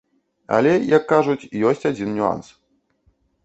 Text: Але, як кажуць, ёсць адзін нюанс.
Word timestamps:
Але, 0.59 0.71
як 0.97 1.03
кажуць, 1.11 1.49
ёсць 1.75 1.87
адзін 1.93 2.09
нюанс. 2.17 2.53